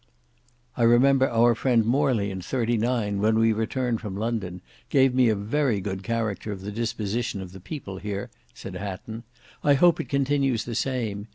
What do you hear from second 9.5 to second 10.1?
"I hope it